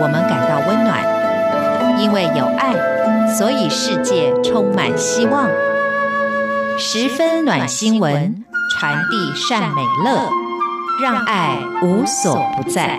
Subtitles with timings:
[0.00, 2.72] 我们感到温暖，因为有爱，
[3.34, 5.50] 所以世界充满希望。
[6.78, 10.30] 十分暖新闻，传递善美乐，
[11.02, 12.96] 让爱无所不在。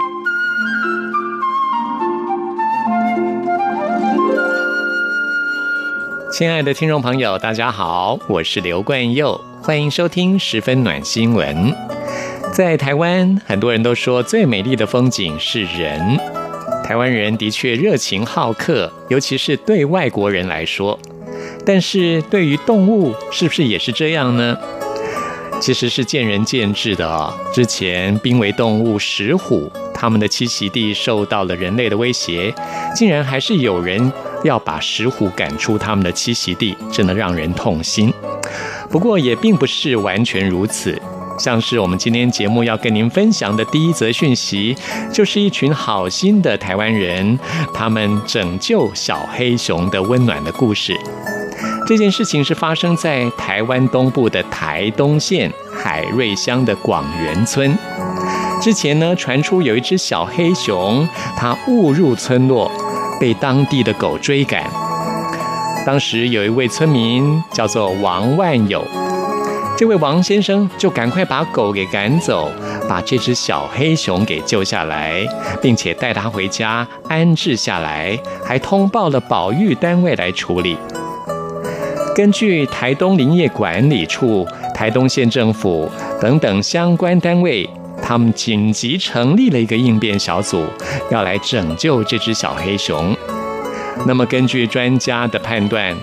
[6.34, 11.74] 亲爱的听众朋友，大家好，我是刘冠佑，欢迎收听十分暖新闻。
[12.52, 16.20] 在台湾，很多人都说最美丽的风景是人。
[16.90, 21.00] 台湾人的确热情好客，尤其是对外国人来说。
[21.64, 24.58] 但是对于动物，是不是也是这样呢？
[25.62, 32.52] 其实是见仁见智的啊、之前濒危动物石虎，它们的栖息地受到了人类的威胁，
[32.96, 34.12] 竟然还是有人
[34.44, 38.12] 要把石虎赶出它们的栖息地，真的让人痛心。
[38.90, 41.00] 不过也并不是完全如此。
[41.40, 44.76] 像是我们今天节目要跟您分享的第一则讯息，
[45.12, 47.40] 就是一群好心的台湾人，
[47.74, 50.94] 他们拯救小黑熊的温暖的故事。
[51.88, 57.76] 这件事情是发生在台湾东部的台东县海瑞乡的广源村。
[58.62, 62.70] 之前呢，传出有一只小黑熊，它误入村落，
[63.20, 64.70] 被当地的狗追赶。
[65.86, 68.86] 当时有一位村民叫做王万友。
[69.80, 72.52] 这位王先生就赶快把狗给赶走，
[72.90, 75.26] 把这只小黑熊给救下来，
[75.62, 80.76] 并且带它回家安置下来，还通报了保育单位来处理。
[82.14, 87.66] 根据台东林业管理处、台东县政府等等相关单位，
[88.04, 90.66] 他们紧急成立了一个应变小组，
[91.10, 93.16] 要来拯救这只小黑熊。
[94.06, 95.96] 那么，根据专家的判断，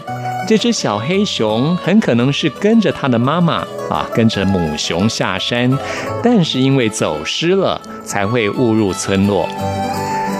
[0.46, 5.76] 这只小黑熊很可能是跟着它的妈妈啊，跟着母熊下山，
[6.22, 9.48] 但是因为走失了，才会误入村落。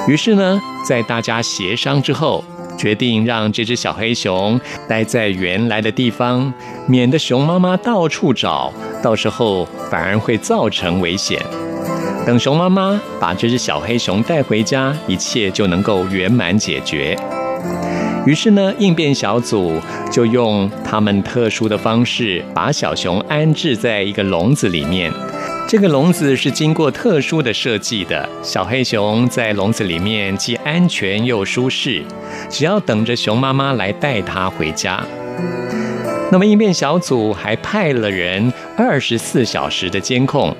[0.06, 2.44] 于是呢，在大家协商之后，
[2.78, 6.52] 决定让这只小黑熊待在原来的地方，
[6.86, 8.72] 免得熊妈妈到处找，
[9.02, 11.40] 到时候反而会造成危险。
[12.24, 17.18] 等熊妈妈把这只小黑熊带回家，一切就能够圆满解决。
[18.26, 25.12] 于是呢，应变小组就用他们特殊的方式，把小熊安置在一个笼子里面。
[25.68, 32.02] 这个笼子是经过特殊的设计的，小黑熊在笼子里面既安全又舒适，
[32.50, 35.00] 只要等着熊妈妈来带它回家。
[36.32, 40.52] 那么应变小组还派了人二十四小时的监控，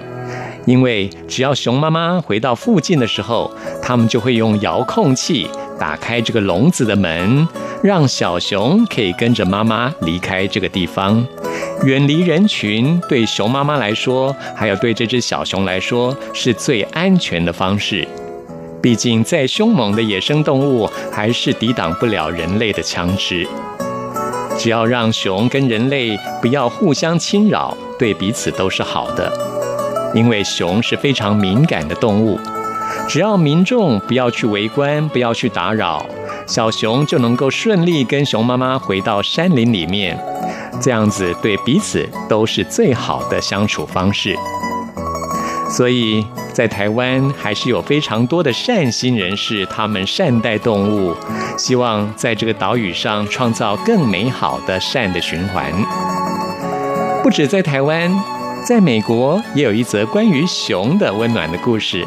[0.65, 5.49] 因为只要熊妈妈回到附近的时候，他们就会用遥控器。
[5.79, 7.47] 打开这个笼子的门，
[7.83, 11.25] 让小熊可以跟着妈妈离开这个地方，
[11.85, 13.01] 远离人群。
[13.09, 18.07] 对熊妈妈来说，还有对这只小熊来说，是最安全的方式。
[18.83, 23.47] 毕竟，再凶猛的野生动物，还是抵挡不了人类的枪支。
[24.59, 29.31] 只要让熊跟人类不要互相侵扰，对彼此都是好的。
[30.15, 32.39] 因为熊是非常敏感的动物。
[33.09, 36.05] 只要民众不要去围观，不要去打扰，
[36.47, 40.19] 小熊就能够顺利跟熊妈妈回到山林里面，
[40.81, 44.37] 这样子对彼此都是最好的相处方式。
[45.69, 51.15] 所以在台湾还是有非常多的善心人士，他们善待动物，
[51.59, 55.73] 希望在这个岛屿上创造更美好的善的循环。
[57.23, 58.13] 不止在台湾，
[58.65, 62.07] 在美国也有一则关于熊的温暖的故事。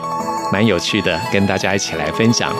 [0.51, 2.53] 蛮有趣的，跟大家一起来分享。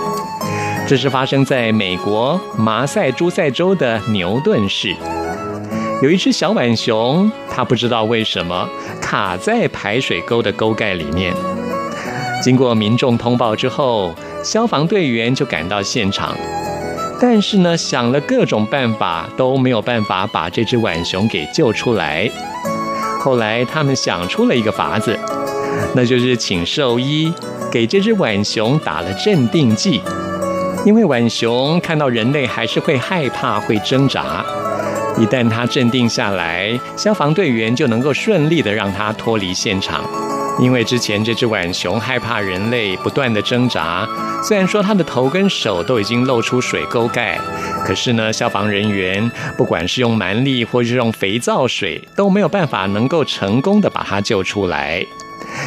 [0.88, 4.95] 这是发生在美国马赛诸塞州的牛顿市，
[6.01, 8.67] 有一只小浣熊，它不知道为什么
[9.00, 11.33] 卡在排水沟的沟盖里面。
[12.41, 16.35] 经过民众通报之后，消防队员就赶到现场，
[17.19, 22.29] 但是呢，想了各种办法都没有办法把这只浣熊给救出来。
[23.19, 25.19] 后来他们想出了一个法子，
[25.94, 27.31] 那就是请兽医。
[27.71, 30.01] 给这只浣熊打了镇定剂，
[30.86, 34.44] 因为浣熊看到人类还是会害怕、会挣扎。
[35.18, 40.04] 一旦它镇定下来，消防队员就能够顺利地让它脱离现场。
[40.60, 44.07] 因为之前这只浣熊害怕人类，不断地挣扎。
[44.44, 47.39] 虽然说它的头跟手都已经露出水沟盖，
[47.86, 55.06] 可是呢，消防人员不管是用蛮力或是用肥皂水，都没有办法能够成功地把它救出来。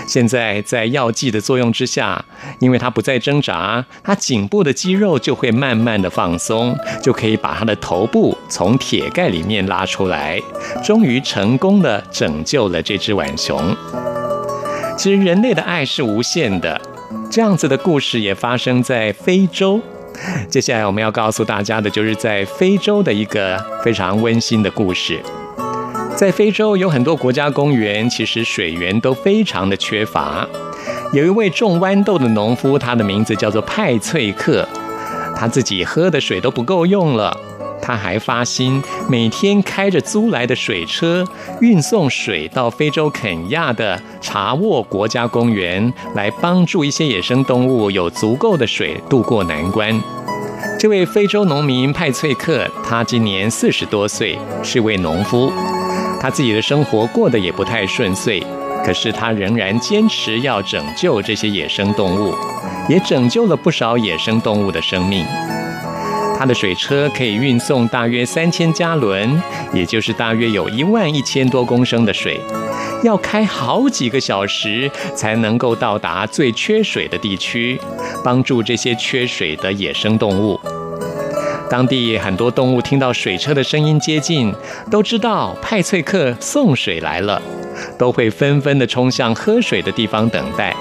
[0.06, 2.24] 现在在药剂的作用之下，
[2.58, 10.40] 因为它不再挣扎，它颈部的肌肉就会慢慢的放松，就可以把它的头部从铁盖里面拉出来，
[10.82, 13.74] 终于成功的拯救了这只浣熊。
[14.96, 16.80] 其实人类的爱是无限的，
[17.30, 19.80] 这样子的故事也发生在非洲。
[20.48, 25.20] 接下来我们要告诉大家的，就是在非洲的一个非常温馨的故事。
[26.14, 30.46] 在非洲有很多国家公园，其实水源都非常的缺乏。
[31.12, 34.66] 有一位种豌豆的农夫，他的名字叫做派翠克，
[35.34, 37.36] 他自己喝的水都不够用了。
[37.80, 41.26] 他还发心每天开着租来的水车
[41.60, 50.00] 运送水到非洲肯亚的查沃国家公园，来帮助一些野生动物有足够的水渡过难关。
[50.78, 55.50] 这位非洲农民派翠克，他今年四十多岁，是位农夫。
[56.22, 58.40] 他自己的生活过得也不太顺遂，
[58.86, 62.32] 可是他仍然坚持要拯救这些野生动物，
[62.88, 65.26] 也拯救了不少野生动物的生命。
[66.38, 69.42] 他的水车可以运送大约三千加仑，
[69.74, 72.40] 也就是大约有一万一千多公升的水，
[73.02, 77.80] 要开好几个小时才能够到达最缺水的地区，
[78.22, 80.60] 帮助这些缺水的野生动物。
[81.72, 84.54] 当地很多动物听到水车的声音接近，
[84.90, 87.40] 都知道派翠克送水来了，
[87.98, 90.76] 都会纷纷地冲向喝水的地方等待。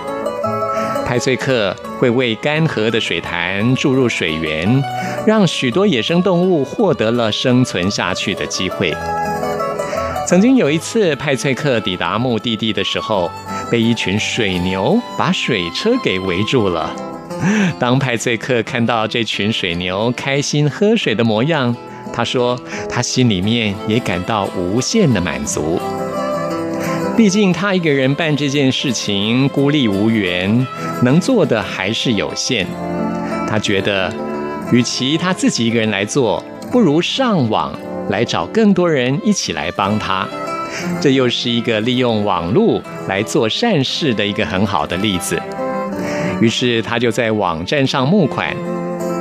[1.05, 4.83] 派翠克会为干涸的水潭注入水源，
[5.25, 8.93] 让许多野生动物获得了生存下去的机会。
[10.27, 13.31] 曾经有一次，派翠克抵达目的地的时候，
[13.71, 16.93] 被一群水牛把水车给围住了。
[17.79, 21.75] 当派翠克看到这群水牛开心喝水的模样，
[22.13, 25.79] 他说他心里面也感到无限的满足。
[27.17, 30.65] 毕竟他一个人办这件事情孤立无援，
[31.03, 32.65] 能做的还是有限。
[33.47, 34.13] 他觉得，
[34.71, 37.77] 与其他自己一个人来做，不如上网
[38.09, 40.25] 来找更多人一起来帮他。
[41.01, 45.39] 这又是一个利用网络来做善事的一个很好的例子。
[46.41, 48.55] 于是他就在网站上募款，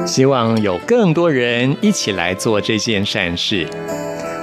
[0.06, 3.68] 希望有更多人一起来做这件善事。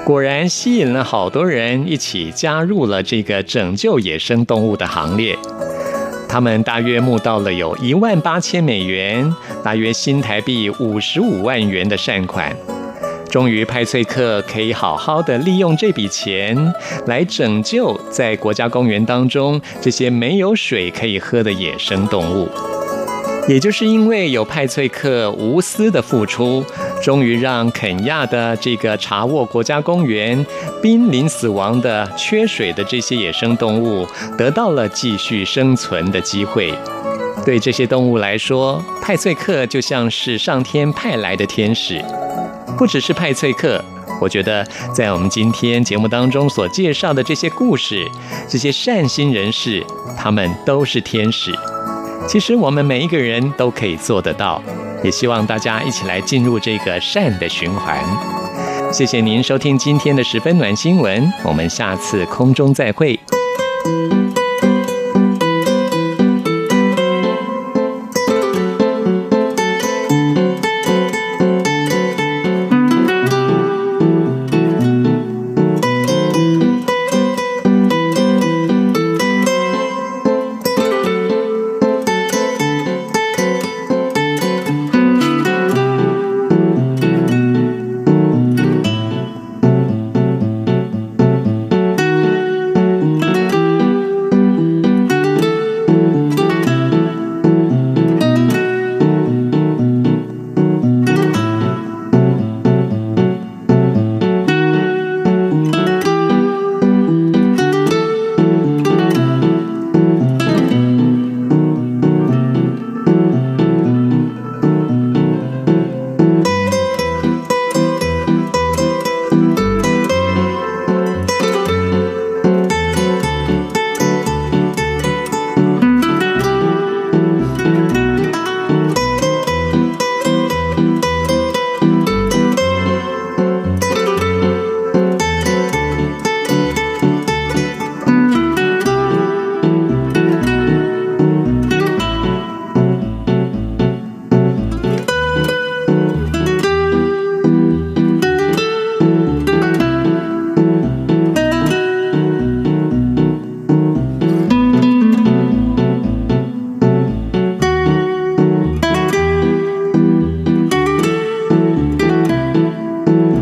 [0.06, 5.38] 果然吸引了好多人一起加入了这个拯救野生动物的行列。
[6.30, 9.34] 他们大约募到了有一万八千美元，
[9.64, 12.56] 大约新台币五十五万元的善款。
[13.30, 16.74] 终于，派翠克可以好好的利用这笔钱
[17.06, 22.50] 来拯救在国家公园当中这些没有水可以喝的野生动物。
[23.48, 26.62] 也就是因为有派翠克无私的付出，
[27.02, 30.46] 终于让肯亚的这个查沃国家公园
[30.82, 34.06] 濒临死亡的缺水的这些野生动物
[34.38, 36.74] 得到了继续生存的机会。
[37.46, 42.04] 对这些动物来说，派翠克就像是上天派来的天使。
[42.76, 43.84] 不只是派翠克，
[44.20, 48.10] 我觉得在我们今天节目当中所介绍的这些故事，
[48.48, 49.86] 这些善心人士，
[50.18, 51.54] 他们都是天使。
[52.28, 54.62] 其实我们每一个人都可以做得到，
[55.04, 57.98] 也希望大家一起来进入这个善的循环。
[58.92, 63.20] 谢谢您收听今天的十分暖新闻，我们下次空中再会。